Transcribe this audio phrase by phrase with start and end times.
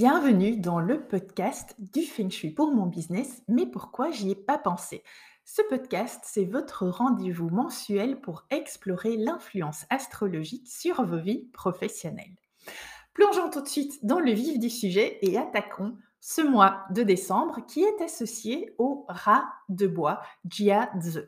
[0.00, 4.56] Bienvenue dans le podcast du Feng Shui pour mon business, mais pourquoi j'y ai pas
[4.56, 5.02] pensé?
[5.44, 12.36] Ce podcast, c'est votre rendez-vous mensuel pour explorer l'influence astrologique sur vos vies professionnelles.
[13.12, 17.66] Plongeons tout de suite dans le vif du sujet et attaquons ce mois de décembre
[17.66, 21.18] qui est associé au rat de bois, Jia Zi.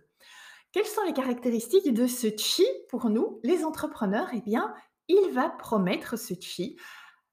[0.70, 4.72] Quelles sont les caractéristiques de ce chi pour nous, les entrepreneurs Eh bien,
[5.08, 6.76] il va promettre ce chi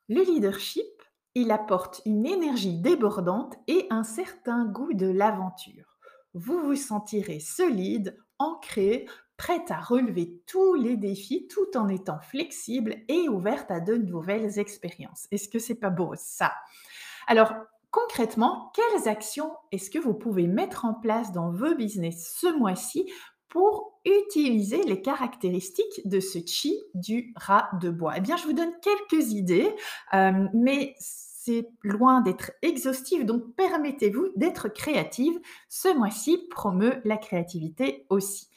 [0.09, 0.96] le leadership,
[1.37, 5.97] il apporte une énergie débordante et un certain goût de l'aventure.
[6.33, 9.05] Vous vous sentirez solide, ancré,
[9.37, 14.57] prête à relever tous les défis tout en étant flexible et ouverte à de nouvelles
[14.57, 15.27] expériences.
[15.31, 16.53] Est-ce que c'est pas beau ça?
[17.27, 17.53] Alors,
[17.91, 23.11] concrètement, quelles actions est-ce que vous pouvez mettre en place dans vos business ce mois-ci
[23.47, 28.13] pour utiliser les caractéristiques de ce chi du rat de bois?
[28.17, 29.71] Eh bien, je vous donne quelques idées,
[30.15, 30.95] euh, mais
[31.47, 35.39] c'est loin d'être exhaustif, donc permettez-vous d'être créative.
[35.69, 38.49] Ce mois-ci promeut la créativité aussi.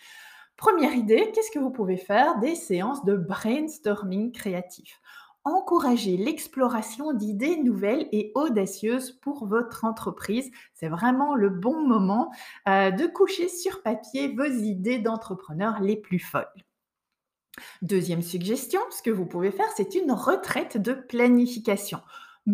[0.56, 2.40] Première idée, qu'est-ce que vous pouvez faire?
[2.40, 5.00] Des séances de brainstorming créatif.
[5.44, 10.50] Encouragez l'exploration d'idées nouvelles et audacieuses pour votre entreprise.
[10.74, 12.32] C'est vraiment le bon moment
[12.68, 16.44] euh, de coucher sur papier vos idées d'entrepreneur les plus folles.
[17.82, 22.00] Deuxième suggestion, ce que vous pouvez faire, c'est une retraite de planification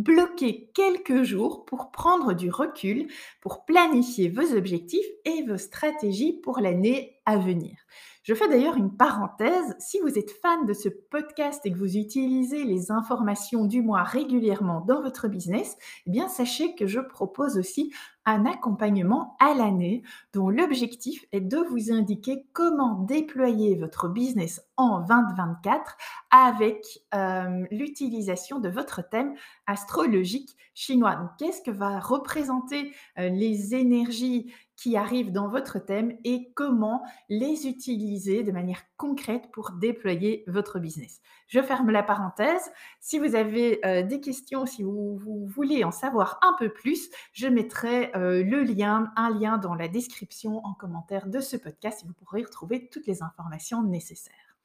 [0.03, 3.09] bloquez quelques jours pour prendre du recul,
[3.41, 7.77] pour planifier vos objectifs et vos stratégies pour l'année à venir.
[8.26, 9.76] Je fais d'ailleurs une parenthèse.
[9.78, 14.03] Si vous êtes fan de ce podcast et que vous utilisez les informations du mois
[14.03, 15.76] régulièrement dans votre business,
[16.06, 17.92] eh bien sachez que je propose aussi
[18.25, 24.98] un accompagnement à l'année dont l'objectif est de vous indiquer comment déployer votre business en
[25.03, 25.97] 2024
[26.32, 26.84] avec
[27.15, 29.36] euh, l'utilisation de votre thème
[29.69, 31.32] astrologique chinois.
[31.38, 37.66] Qu'est-ce que va représenter euh, les énergies qui arrivent dans votre thème et comment les
[37.66, 41.20] utiliser de manière concrète pour déployer votre business.
[41.48, 42.70] Je ferme la parenthèse.
[43.00, 47.47] Si vous avez euh, des questions, si vous, voulez en savoir un peu plus, je
[47.47, 52.06] mettrai euh, le lien, un lien dans la description en commentaire de ce podcast et
[52.06, 54.56] vous pourrez y retrouver toutes les informations nécessaires.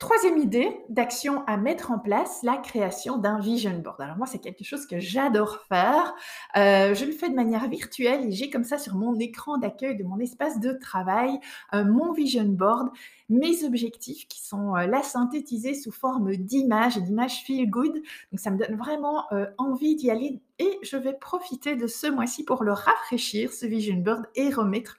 [0.00, 4.00] Troisième idée d'action à mettre en place, la création d'un vision board.
[4.00, 6.16] Alors moi, c'est quelque chose que j'adore faire.
[6.56, 9.96] Euh, je le fais de manière virtuelle et j'ai comme ça sur mon écran d'accueil
[9.96, 11.38] de mon espace de travail
[11.74, 12.88] euh, mon vision board,
[13.28, 17.94] mes objectifs qui sont euh, là synthétisés sous forme d'images d'images feel good.
[17.94, 19.22] Donc ça me donne vraiment
[19.58, 23.96] envie d'y aller et je vais profiter de ce mois-ci pour le rafraîchir, ce vision
[23.98, 24.98] board, et remettre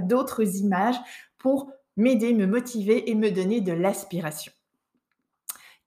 [0.00, 0.98] d'autres images
[1.38, 4.52] pour m'aider, me motiver et me donner de l'aspiration.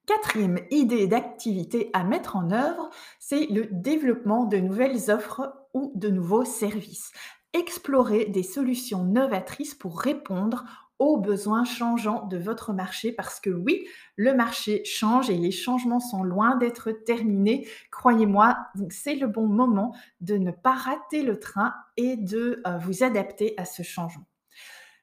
[0.06, 6.10] Quatrième idée d'activité à mettre en œuvre, c'est le développement de nouvelles offres ou de
[6.10, 7.12] nouveaux services.
[7.54, 10.64] Explorer des solutions novatrices pour répondre
[11.00, 16.00] aux besoins changeants de votre marché parce que oui, le marché change et les changements
[16.00, 17.68] sont loin d'être terminés.
[17.92, 18.58] Croyez-moi,
[18.90, 23.56] c'est le bon moment de ne pas rater le train et de euh, vous adapter
[23.58, 24.26] à ce changement.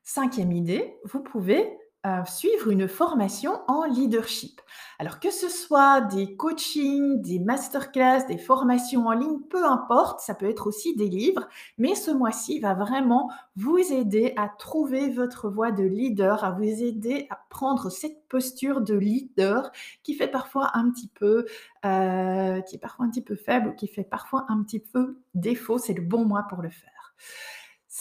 [0.02, 4.60] Cinquième idée, vous pouvez euh, suivre une formation en leadership.
[4.98, 10.34] Alors que ce soit des coachings, des masterclass, des formations en ligne, peu importe, ça
[10.34, 15.48] peut être aussi des livres, mais ce mois-ci va vraiment vous aider à trouver votre
[15.48, 19.70] voie de leader, à vous aider à prendre cette posture de leader
[20.02, 21.46] qui fait parfois un petit peu,
[21.84, 25.78] euh, qui parfois un petit peu faible qui fait parfois un petit peu défaut.
[25.78, 27.14] C'est le bon mois pour le faire.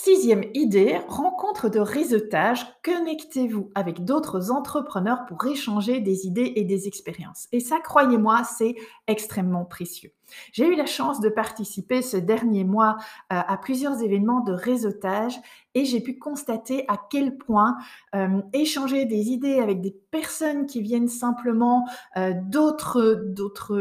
[0.04, 2.66] Sixième idée, rencontre de réseautage.
[2.84, 7.48] Connectez-vous avec d'autres entrepreneurs pour échanger des idées et des expériences.
[7.52, 8.74] Et ça, croyez-moi, c'est
[9.06, 10.12] extrêmement précieux.
[10.52, 12.98] J'ai eu la chance de participer ce dernier mois
[13.32, 15.40] euh, à plusieurs événements de réseautage
[15.74, 17.78] et j'ai pu constater à quel point
[18.16, 21.88] euh, échanger des idées avec des personnes qui viennent simplement
[22.18, 23.78] euh, d'autres d'autres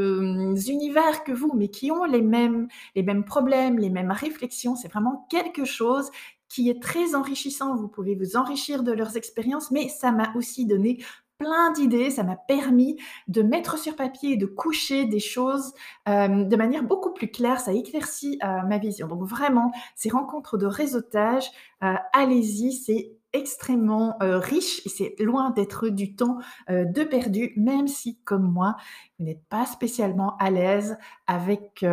[0.70, 4.88] univers que vous, mais qui ont les mêmes les mêmes problèmes, les mêmes réflexions, c'est
[4.88, 6.10] vraiment quelque chose
[6.48, 7.76] qui est très enrichissant.
[7.76, 10.98] Vous pouvez vous enrichir de leurs expériences, mais ça m'a aussi donné
[11.40, 15.72] plein d'idées, ça m'a permis de mettre sur papier et de coucher des choses
[16.06, 19.08] euh, de manière beaucoup plus claire, ça éclaircit euh, ma vision.
[19.08, 21.50] Donc vraiment, ces rencontres de réseautage,
[21.82, 26.38] euh, allez-y, c'est extrêmement riche et c'est loin d'être du temps
[26.68, 28.74] de perdu, même si, comme moi,
[29.18, 30.98] vous n'êtes pas spécialement à l'aise
[31.28, 31.86] avec,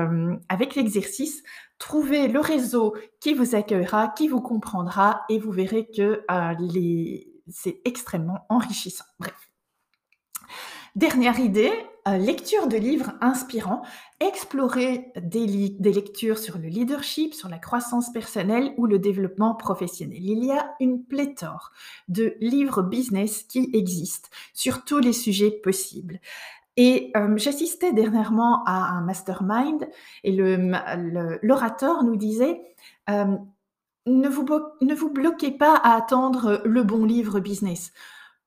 [0.49, 1.43] avec l'exercice.
[1.77, 6.23] Trouvez le réseau qui vous accueillera, qui vous comprendra et vous verrez que
[6.59, 9.05] les c'est extrêmement enrichissant.
[9.19, 9.51] Bref.
[10.95, 11.71] Dernière idée,
[12.07, 13.83] euh, lecture de livres inspirants,
[14.19, 15.45] explorer des,
[15.79, 20.17] lectures sur le leadership, sur la croissance personnelle ou le développement professionnel.
[20.19, 21.71] Il y a une pléthore
[22.07, 26.19] de livres business qui existent sur tous les sujets possibles.
[26.77, 29.87] Et euh, j'assistais dernièrement à un mastermind
[30.23, 32.59] et l'orateur nous disait
[33.09, 33.37] euh,
[34.07, 34.29] ne
[34.95, 37.91] vous, bloquez pas à attendre le bon livre business.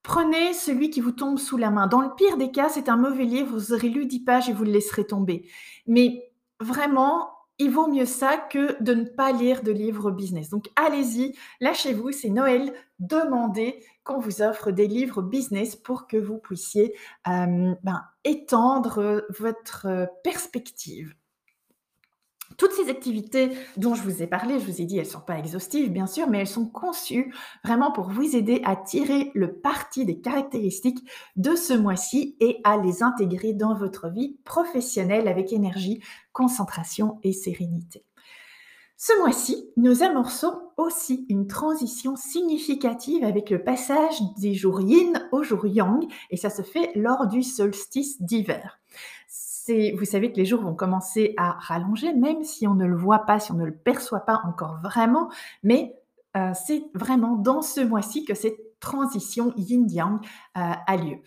[0.03, 1.87] Prenez celui qui vous tombe sous la main.
[1.87, 4.53] Dans le pire des cas, c'est un mauvais livre, vous aurez lu 10 pages et
[4.53, 5.49] vous le laisserez tomber.
[5.87, 10.49] Mais vraiment, il vaut mieux ça que de ne pas lire de livres business.
[10.49, 16.39] Donc allez-y, lâchez-vous, c'est Noël, demandez qu'on vous offre des livres business pour que vous
[16.39, 16.97] puissiez
[17.29, 21.15] euh, ben, étendre votre perspective.
[22.61, 25.23] Toutes ces activités dont je vous ai parlé, je vous ai dit, elles ne sont
[25.23, 27.33] pas exhaustives, bien sûr, mais elles sont conçues
[27.65, 30.99] vraiment pour vous aider à tirer le parti des caractéristiques
[31.37, 36.03] de ce mois-ci et à les intégrer dans votre vie professionnelle avec énergie,
[36.35, 38.05] concentration et sérénité.
[38.99, 45.43] Ce mois-ci, nous amorçons aussi une transition significative avec le passage des jours yin au
[45.43, 48.79] jour yang, et ça se fait lors du solstice d'hiver
[49.97, 53.21] vous savez que les jours vont commencer à rallonger, même si on ne le voit
[53.21, 55.31] pas, si on ne le perçoit pas encore vraiment,
[55.63, 55.95] mais
[56.37, 60.21] euh, c'est vraiment dans ce mois-ci que cette transition yin-yang
[60.57, 61.19] euh, a lieu.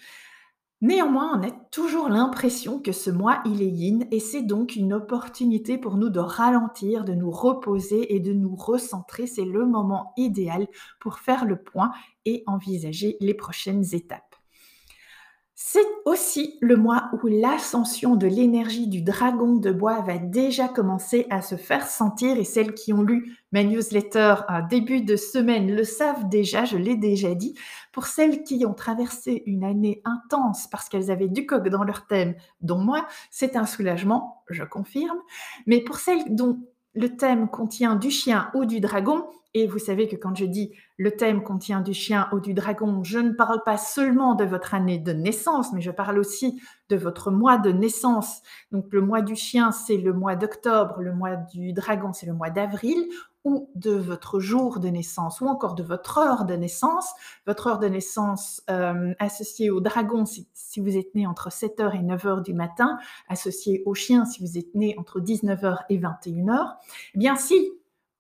[0.84, 4.92] Néanmoins, on a toujours l'impression que ce mois, il est yin et c'est donc une
[4.92, 9.26] opportunité pour nous de ralentir, de nous reposer et de nous recentrer.
[9.26, 10.68] C'est le moment idéal
[11.00, 11.92] pour faire le point
[12.26, 14.33] et envisager les prochaines étapes.
[15.56, 21.28] C'est aussi le mois où l'ascension de l'énergie du dragon de bois va déjà commencer
[21.30, 24.36] à se faire sentir et celles qui ont lu ma newsletter
[24.68, 27.54] début de semaine le savent déjà, je l'ai déjà dit.
[27.92, 32.08] Pour celles qui ont traversé une année intense parce qu'elles avaient du coq dans leur
[32.08, 35.20] thème, dont moi, c'est un soulagement, je confirme.
[35.68, 36.58] Mais pour celles dont
[36.94, 39.26] le thème contient du chien ou du dragon,
[39.56, 43.04] et vous savez que quand je dis le thème contient du chien ou du dragon,
[43.04, 46.60] je ne parle pas seulement de votre année de naissance, mais je parle aussi
[46.90, 48.42] de votre mois de naissance.
[48.72, 52.34] Donc le mois du chien, c'est le mois d'octobre, le mois du dragon, c'est le
[52.34, 52.98] mois d'avril,
[53.44, 57.12] ou de votre jour de naissance, ou encore de votre heure de naissance.
[57.46, 60.48] Votre heure de naissance euh, associée au dragon, si,
[60.80, 62.98] vous êtes né entre 7h et 9h du matin,
[63.28, 66.76] associée au chien, si vous êtes né entre 19h et 21h.
[67.16, 67.72] Eh bien, si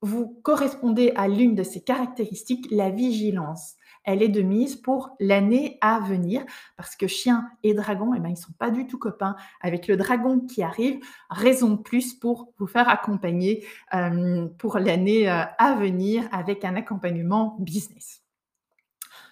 [0.01, 3.75] vous correspondez à l'une de ces caractéristiques, la vigilance.
[4.03, 6.43] Elle est de mise pour l'année à venir
[6.77, 9.35] parce que chien et dragon, eh ben, ils ne sont pas du tout copains.
[9.61, 15.29] Avec le dragon qui arrive, raison de plus pour vous faire accompagner euh, pour l'année
[15.29, 18.21] euh, à venir avec un accompagnement business.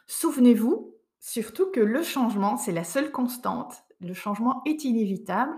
[0.08, 3.84] Souvenez-vous surtout que le changement, c'est la seule constante.
[4.02, 5.54] Le changement est inévitable.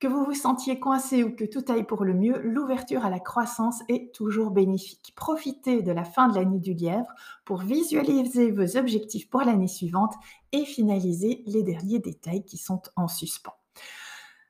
[0.00, 3.20] Que vous vous sentiez coincé ou que tout aille pour le mieux, l'ouverture à la
[3.20, 5.12] croissance est toujours bénéfique.
[5.14, 7.12] Profitez de la fin de l'année du lièvre
[7.44, 10.14] pour visualiser vos objectifs pour l'année suivante
[10.52, 13.52] et finaliser les derniers détails qui sont en suspens.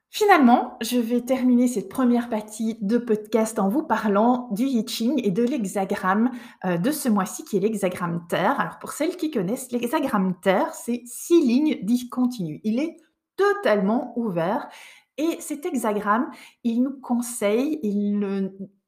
[0.08, 5.32] Finalement, je vais terminer cette première partie de podcast en vous parlant du Yiching et
[5.32, 6.30] de l'hexagramme
[6.64, 8.60] euh, de ce mois-ci qui est l'hexagramme Terre.
[8.60, 12.60] Alors pour celles qui connaissent, l'hexagramme Terre, c'est six lignes discontinues.
[12.62, 12.98] Il est
[13.36, 14.68] totalement ouvert
[15.16, 16.30] et cet hexagramme,
[16.64, 17.80] il nous conseille,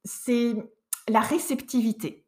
[0.05, 0.55] c'est
[1.09, 2.27] la réceptivité.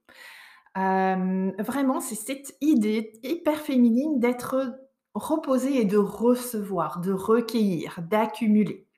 [0.76, 4.76] Euh, vraiment, c'est cette idée hyper féminine d'être
[5.14, 8.88] reposée et de recevoir, de recueillir, d'accumuler.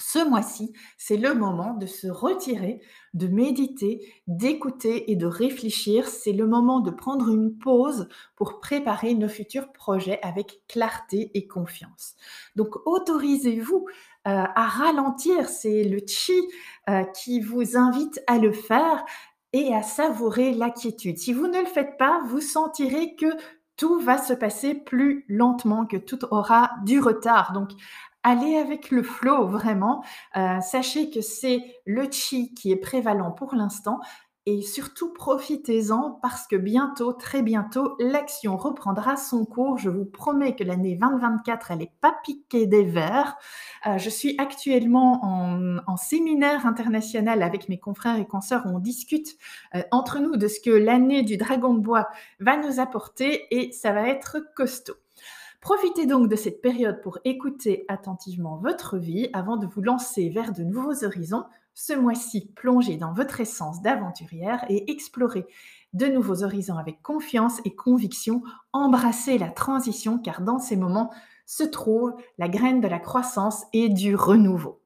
[0.00, 2.80] Ce mois-ci, c'est le moment de se retirer,
[3.14, 6.08] de méditer, d'écouter et de réfléchir.
[6.08, 11.46] C'est le moment de prendre une pause pour préparer nos futurs projets avec clarté et
[11.46, 12.14] confiance.
[12.56, 13.86] Donc autorisez-vous
[14.24, 15.48] à ralentir.
[15.48, 16.40] C'est le chi
[17.14, 19.04] qui vous invite à le faire
[19.52, 21.18] et à savourer la quiétude.
[21.18, 23.26] Si vous ne le faites pas, vous sentirez que
[23.76, 27.52] tout va se passer plus lentement, que tout aura du retard.
[27.52, 27.70] Donc,
[28.22, 30.04] allez avec le flow vraiment.
[30.34, 34.00] sachez que c'est le chi qui est prévalent pour l'instant
[34.46, 39.76] et surtout profitez-en parce que bientôt, très bientôt, l'action reprendra son cours.
[39.76, 43.36] Je vous promets que l'année 2024, elle n'est pas piquée des verres.
[43.86, 45.20] Euh, je suis actuellement
[45.86, 49.36] en, séminaire international avec mes confrères et consoeurs où on discute
[49.74, 52.08] euh, entre nous de ce que l'année du dragon de bois
[52.40, 54.94] va nous apporter et ça va être costaud.
[55.60, 60.52] Profitez donc de cette période pour écouter attentivement votre vie avant de vous lancer vers
[60.52, 65.46] de nouveaux horizons ce mois-ci, plongez dans votre essence d'aventurière et explorez
[65.92, 68.42] de nouveaux horizons avec confiance et conviction.
[68.72, 71.10] Embrassez la transition car dans ces moments
[71.46, 74.82] se trouve la graine de la croissance et du renouveau.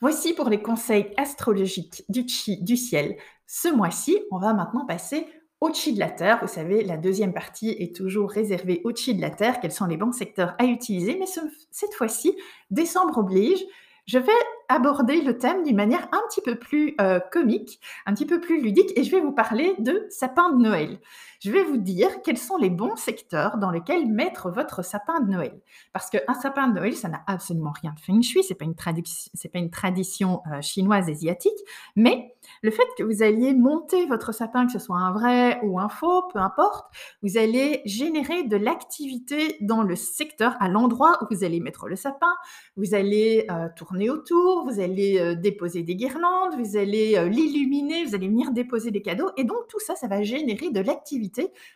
[0.00, 3.16] Voici pour les conseils astrologiques du chi du ciel.
[3.46, 5.26] Ce mois-ci, on va maintenant passer
[5.60, 6.38] au chi de la Terre.
[6.42, 9.60] Vous savez, la deuxième partie est toujours réservée au chi de la Terre.
[9.60, 11.16] Quels sont les bons secteurs à utiliser?
[11.18, 11.26] Mais
[11.70, 12.36] cette fois-ci,
[12.70, 13.64] décembre oblige,
[14.06, 14.32] je vais
[14.68, 18.60] aborder le thème d'une manière un petit peu plus euh, comique, un petit peu plus
[18.60, 20.98] ludique, et je vais vous parler de sapin de Noël.
[21.40, 25.30] Je vais vous dire quels sont les bons secteurs dans lesquels mettre votre sapin de
[25.30, 25.60] Noël.
[25.92, 28.74] Parce qu'un sapin de Noël, ça n'a absolument rien de feng shui, c'est pas une,
[29.04, 31.58] c'est pas une tradition euh, chinoise asiatique,
[31.94, 35.78] mais le fait que vous alliez monter votre sapin, que ce soit un vrai ou
[35.78, 36.86] un faux, peu importe,
[37.22, 41.94] vous allez générer de l'activité dans le secteur, à l'endroit où vous allez mettre le
[41.94, 42.34] sapin,
[42.76, 48.16] vous allez euh, tourner autour, vous allez euh, déposer des guirlandes, vous allez l'illuminer, vous
[48.16, 49.30] allez venir déposer des cadeaux.
[49.36, 51.27] Et donc tout ça, ça va générer de l'activité.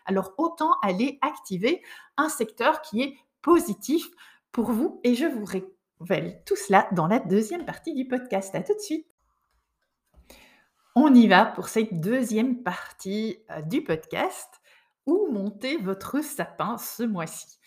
[0.06, 1.82] Alors autant aller activer
[2.16, 4.08] un secteur qui est positif
[4.52, 5.00] pour vous.
[5.04, 8.54] Et je vous révèle tout cela dans la deuxième partie du podcast.
[8.54, 9.06] À tout de suite.
[10.94, 14.48] On y va pour cette deuxième partie euh, du podcast.
[15.04, 17.58] Où monter votre sapin ce mois-ci?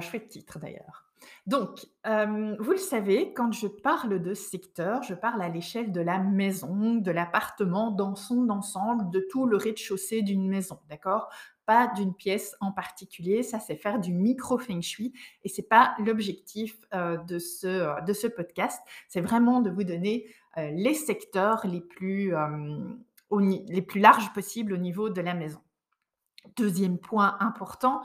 [0.00, 1.09] Chouette titre d'ailleurs.
[1.46, 6.18] Donc, vous le savez, quand je parle de secteur, je parle à l'échelle de la
[6.18, 11.28] maison, de l'appartement dans son ensemble, de tout le rez-de-chaussée d'une maison, d'accord?
[11.66, 15.12] Pas d'une pièce en particulier, ça c'est faire du micro-feng shui
[15.44, 20.94] et c'est pas l'objectif de, ce, de ce podcast, c'est vraiment de vous donner les
[20.94, 22.32] secteurs les plus,
[23.68, 25.60] les plus larges possibles au niveau de la maison.
[26.56, 28.02] Deuxième point important,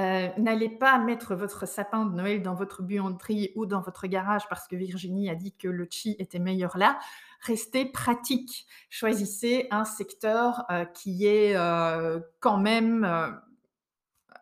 [0.00, 4.48] euh, n'allez pas mettre votre sapin de Noël dans votre buanderie ou dans votre garage
[4.48, 6.98] parce que Virginie a dit que le chi était meilleur là.
[7.40, 8.66] Restez pratique.
[8.90, 13.06] Choisissez un secteur euh, qui est euh, quand même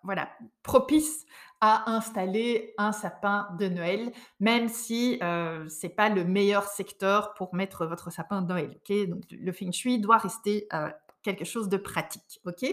[0.04, 0.30] voilà,
[0.62, 1.26] propice
[1.60, 7.54] à installer un sapin de Noël, même si ce n'est pas le meilleur secteur pour
[7.54, 8.80] mettre votre sapin de Noël.
[9.08, 10.68] Donc, le feng shui doit rester
[11.22, 12.40] quelque chose de pratique.
[12.44, 12.64] ok?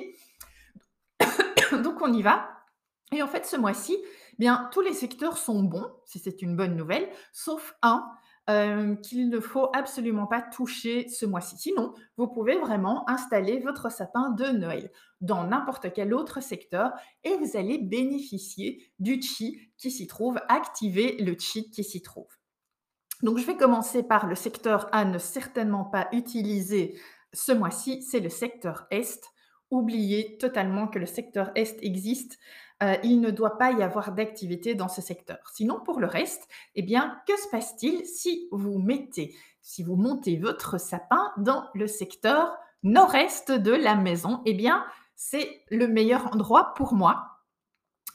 [1.83, 2.49] Donc on y va.
[3.11, 3.97] Et en fait, ce mois-ci,
[4.37, 8.07] bien, tous les secteurs sont bons, si c'est une bonne nouvelle, sauf un
[8.49, 11.55] euh, qu'il ne faut absolument pas toucher ce mois-ci.
[11.57, 16.91] Sinon, vous pouvez vraiment installer votre sapin de Noël dans n'importe quel autre secteur
[17.23, 22.31] et vous allez bénéficier du chi qui s'y trouve, activer le chi qui s'y trouve.
[23.21, 26.99] Donc, je vais commencer par le secteur à ne certainement pas utiliser
[27.33, 29.29] ce mois-ci, c'est le secteur Est.
[29.71, 32.39] Oubliez totalement que le secteur Est existe.
[32.81, 35.37] Euh, il ne doit pas y avoir d'activité dans ce secteur.
[35.53, 40.37] Sinon, pour le reste, eh bien, que se passe-t-il si vous mettez, si vous montez
[40.37, 44.41] votre sapin dans le secteur nord-est de la maison?
[44.45, 44.85] Eh bien,
[45.15, 47.41] c'est le meilleur endroit pour moi,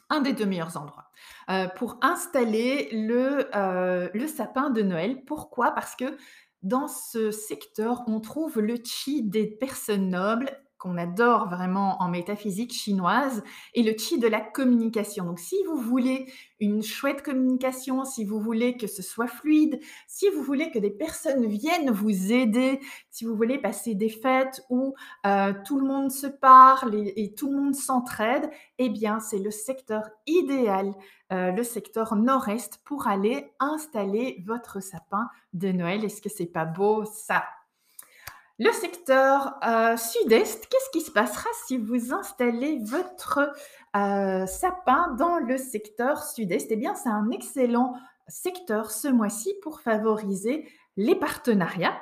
[0.09, 1.11] un des deux meilleurs endroits,
[1.51, 5.23] euh, pour installer le, euh, le sapin de Noël.
[5.27, 5.73] Pourquoi?
[5.73, 6.17] Parce que
[6.63, 10.51] dans ce secteur, on trouve le chi des personnes nobles
[10.85, 15.25] qu'on adore vraiment en métaphysique chinoise, et le chi de la communication.
[15.25, 20.29] Donc si vous voulez une chouette communication, si vous voulez que ce soit fluide, si
[20.29, 24.95] vous voulez que des personnes viennent vous aider, si vous voulez passer des fêtes où
[25.25, 29.51] euh, tout le monde se parle et, tout le monde s'entraide, eh bien c'est le
[29.51, 30.93] secteur idéal,
[31.33, 36.05] euh, le secteur nord-est pour aller installer votre sapin de Noël.
[36.05, 37.43] Est-ce que c'est pas beau ça?
[38.59, 43.53] Le secteur euh, sud-est, qu'est-ce qui se passera si vous installez votre
[43.97, 46.71] euh, sapin dans le secteur sud-est?
[46.71, 47.95] Eh bien, c'est un excellent
[48.29, 52.01] secteur ce mois-ci pour favoriser les partenariats.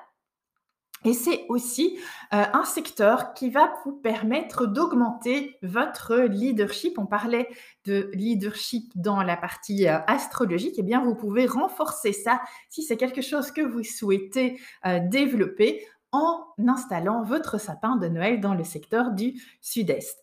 [1.05, 1.99] Et c'est aussi
[2.33, 6.97] euh, un secteur qui va vous permettre d'augmenter votre leadership.
[6.97, 7.49] On parlait
[7.87, 10.75] de leadership dans la partie astrologique.
[10.79, 16.47] Eh bien, vous pouvez renforcer ça si c'est quelque chose que vous souhaitez développer en
[16.67, 20.23] installant votre sapin de Noël dans le secteur du sud-est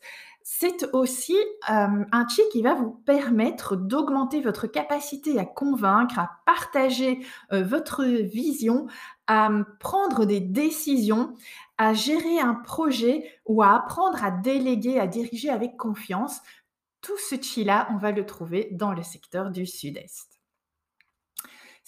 [0.52, 7.24] c'est aussi un chi qui va vous permettre d'augmenter votre capacité à convaincre, à partager
[7.52, 8.88] votre vision,
[9.28, 11.36] à prendre des décisions,
[11.78, 16.42] à gérer un projet ou à apprendre à déléguer, à diriger avec confiance.
[17.02, 20.29] Tout ce chi-là, on va le trouver dans le secteur du sud-est.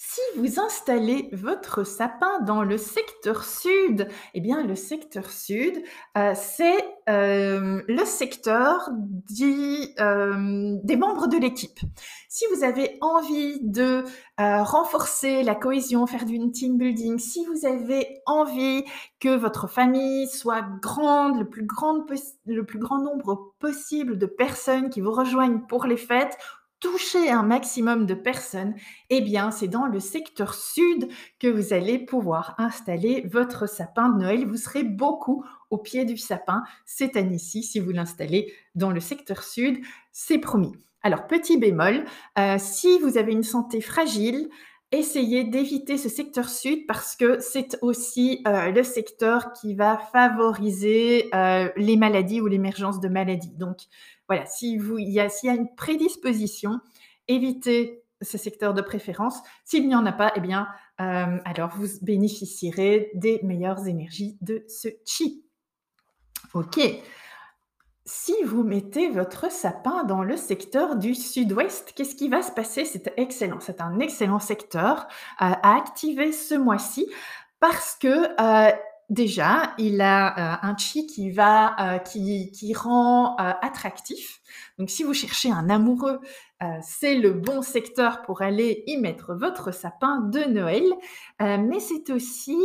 [0.04, 5.80] Si vous installez votre sapin dans le secteur sud, eh bien le secteur sud,
[6.18, 6.76] euh, c'est
[7.08, 11.78] euh, le secteur euh, des membres de l'équipe.
[12.28, 14.02] Si vous avez envie de
[14.38, 18.84] renforcer la cohésion, faire du team building, si vous avez envie
[19.20, 21.64] que votre famille soit grande, le plus,
[22.46, 26.36] le plus grand nombre possible de personnes qui vous rejoignent pour les fêtes,
[26.82, 28.74] toucher un maximum de personnes,
[29.08, 31.08] eh bien, c'est dans le secteur sud
[31.38, 34.46] que vous allez pouvoir installer votre sapin de Noël.
[34.46, 39.44] Vous serez beaucoup au pied du sapin cette année-ci si vous l'installez dans le secteur
[39.44, 39.78] sud,
[40.10, 40.72] c'est promis.
[41.02, 42.04] Alors, petit bémol,
[42.38, 44.48] euh, si vous avez une santé fragile,
[44.90, 51.30] essayez d'éviter ce secteur sud parce que c'est aussi euh, le secteur qui va favoriser
[51.34, 53.56] euh, les maladies ou l'émergence de maladies.
[53.56, 53.78] Donc,
[54.32, 56.80] voilà, s'il y, a, y a une prédisposition,
[57.28, 59.38] évitez ce secteur de préférence.
[59.66, 60.68] S'il n'y en a pas, eh bien,
[61.02, 65.44] euh, alors vous bénéficierez des meilleures énergies de ce chi.
[66.54, 66.80] OK.
[68.06, 72.86] Si vous mettez votre sapin dans le secteur du sud-ouest, qu'est-ce qui va se passer?
[72.86, 73.60] C'est excellent.
[73.60, 75.02] C'est un excellent secteur
[75.42, 77.06] euh, à activer ce mois-ci
[77.60, 78.72] parce que euh,
[79.12, 84.40] déjà, il a euh, un chi qui va, euh, qui, qui, rend euh, attractif.
[84.78, 86.20] Donc, si vous cherchez un amoureux,
[86.80, 90.84] c'est le bon secteur pour aller y mettre votre sapin de Noël.
[91.40, 92.56] mais c'est aussi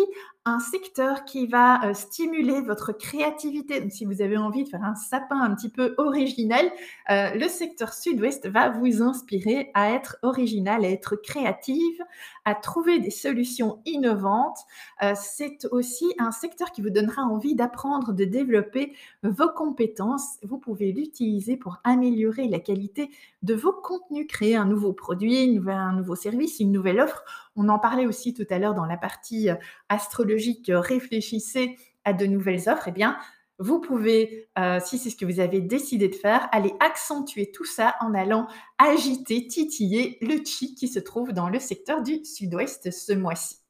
[0.48, 3.82] un secteur qui va euh, stimuler votre créativité.
[3.82, 6.72] Donc, si vous avez envie de faire un sapin un petit peu original,
[7.10, 12.02] euh, le secteur sud-ouest va vous inspirer à être original, à être créative,
[12.46, 14.60] à trouver des solutions innovantes.
[15.04, 20.38] Euh, c'est aussi un secteur qui vous donnera envie d'apprendre, de développer vos compétences.
[20.44, 23.12] Vous pouvez l'utiliser pour améliorer la qualité
[23.44, 27.24] de vos contenus, créer un nouveau produit, un nouveau service, une nouvelle offre
[27.58, 29.56] on en parlait aussi tout à l'heure dans la partie euh,
[29.90, 32.88] astrologique, euh, réfléchissez à de nouvelles offres.
[32.88, 33.18] Eh bien,
[33.60, 37.66] vous pouvez, euh, si c'est ce que vous avez décidé de faire, aller accentuer tout
[37.66, 42.92] ça en allant agiter, titiller le chi qui se trouve dans le secteur du sud-ouest
[42.92, 43.67] ce mois-ci.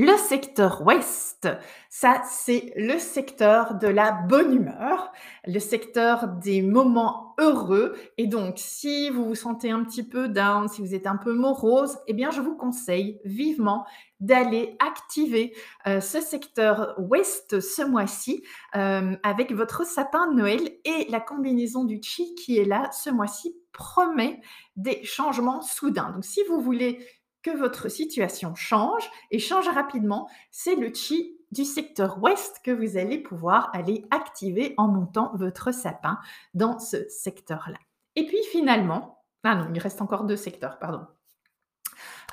[0.00, 1.48] Le secteur ouest,
[1.90, 5.10] ça c'est le secteur de la bonne humeur,
[5.44, 7.96] le secteur des moments heureux.
[8.16, 11.32] Et donc, si vous vous sentez un petit peu down, si vous êtes un peu
[11.32, 13.86] morose, eh bien, je vous conseille vivement
[14.20, 15.52] d'aller activer
[15.88, 18.44] euh, ce secteur ouest ce mois-ci
[18.76, 23.10] euh, avec votre sapin de Noël et la combinaison du chi qui est là ce
[23.10, 24.40] mois-ci promet
[24.76, 26.10] des changements soudains.
[26.12, 27.04] Donc, si vous voulez
[27.42, 32.96] que votre situation change et change rapidement, c'est le chi du secteur ouest que vous
[32.96, 36.18] allez pouvoir aller activer en montant votre sapin
[36.54, 37.78] dans ce secteur-là.
[38.16, 41.06] Et puis finalement, ah non, il reste encore deux secteurs, pardon.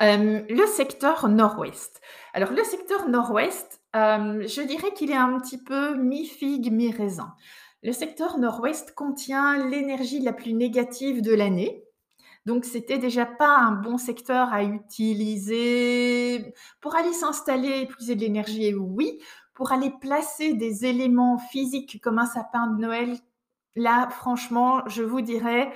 [0.02, 2.02] Euh, le secteur nord-ouest.
[2.34, 7.34] Alors le secteur nord-ouest, euh, je dirais qu'il est un petit peu mi-figue, mi-raisin.
[7.82, 11.85] Le secteur nord-ouest contient l'énergie la plus négative de l'année,
[12.45, 16.53] donc, c'était déjà pas un bon secteur à utiliser.
[16.79, 19.19] Pour aller s'installer, épuiser de l'énergie, oui.
[19.53, 23.17] Pour aller placer des éléments physiques comme un sapin de Noël,
[23.75, 25.71] là, franchement, je vous dirais,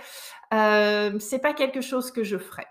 [0.53, 2.67] euh, c'est pas quelque chose que je ferais.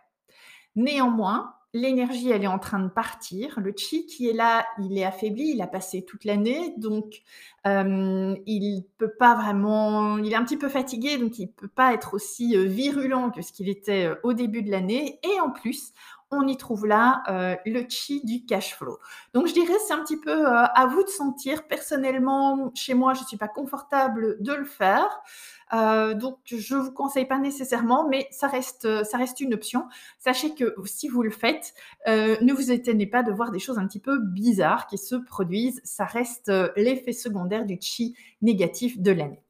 [0.77, 3.61] Néanmoins, l'énergie, elle est en train de partir.
[3.61, 7.23] Le chi qui est là, il est affaibli, il a passé toute l'année, donc
[7.67, 11.93] euh, il peut pas vraiment, il est un petit peu fatigué, donc il peut pas
[11.93, 15.21] être aussi euh, virulent que ce qu'il était euh, au début de l'année.
[15.23, 15.93] Et en plus,
[16.31, 17.23] on y trouve là
[17.65, 18.99] le chi du cash flow.
[19.35, 21.67] Donc je dirais c'est un petit peu à vous de sentir.
[21.67, 25.23] Personnellement, chez moi, je suis pas confortable de le faire.
[25.73, 29.87] Euh, donc, je ne vous conseille pas nécessairement, mais ça reste, ça reste une option.
[30.19, 31.75] Sachez que si vous le faites,
[32.07, 35.17] euh, ne vous étonnez pas de voir des choses un petit peu bizarres qui se
[35.17, 35.81] produisent.
[35.85, 39.43] Ça reste euh, l'effet secondaire du chi négatif de l'année.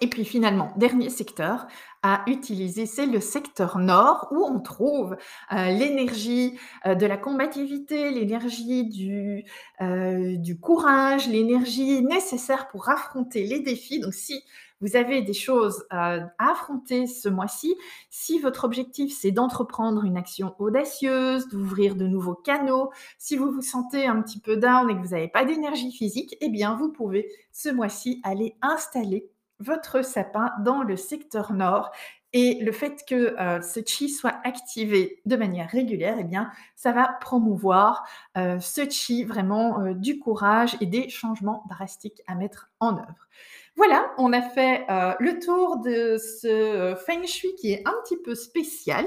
[0.00, 1.66] Et puis finalement, dernier secteur
[2.02, 5.12] à utiliser, c'est le secteur nord où on trouve,
[5.52, 9.44] heu, l'énergie, heu, de la combativité, l'énergie du,
[9.80, 14.00] heu, du courage, l'énergie nécessaire pour affronter les défis.
[14.00, 14.42] Donc si
[14.80, 17.76] vous avez des choses, à affronter ce mois-ci,
[18.10, 23.62] si votre objectif c'est d'entreprendre une action audacieuse, d'ouvrir de nouveaux canaux, si vous vous
[23.62, 26.90] sentez un petit peu down et que vous n'avez pas d'énergie physique, eh bien vous
[26.90, 29.31] pouvez ce mois-ci aller installer
[29.62, 31.90] votre sapin dans le secteur nord
[32.34, 36.92] et le fait que, heu, ce chi soit activé de manière régulière eh bien, ça
[36.92, 38.04] va promouvoir,
[38.38, 43.28] heu, ce chi vraiment, heu, du courage et des changements drastiques à mettre en œuvre.
[43.76, 44.84] Voilà, on a fait,
[45.18, 49.06] le tour de ce, feng shui qui est un petit peu spécial.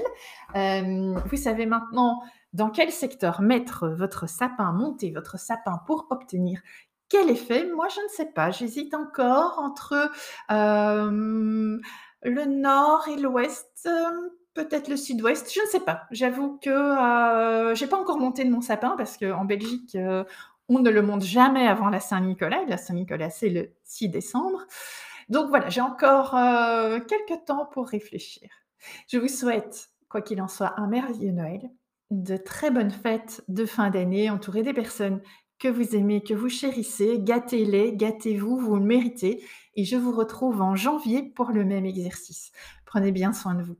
[0.56, 2.22] Vous savez maintenant
[2.54, 6.62] dans quel secteur mettre votre sapin, monter votre sapin pour obtenir
[7.10, 7.66] quel effet?
[7.74, 10.12] Moi, je ne sais pas, j'hésite encore entre,
[10.50, 13.88] le nord et l'ouest,
[14.54, 16.04] peut-être le sud-ouest, je ne sais pas.
[16.12, 16.70] J'avoue que,
[17.72, 19.98] heu, j'ai pas encore monté de mon sapin parce qu'en Belgique,
[20.70, 24.64] on ne le monte jamais avant la Saint-Nicolas et la Saint-Nicolas, c'est le 6 décembre.
[25.30, 28.50] Donc voilà, j'ai encore, heu, quelque temps pour réfléchir.
[29.08, 31.62] Je vous souhaite, quoi qu'il en soit, un merveilleux Noël,
[32.12, 35.22] de très bonnes fêtes de fin d'année entourées des personnes
[35.60, 37.20] que vous aimez, que vous chérissez.
[37.20, 39.44] Gâtez-les, gâtez-vous, vous le méritez
[39.76, 42.52] et je vous retrouve en janvier pour le même exercice.
[42.86, 43.78] Prenez bien soin de vous.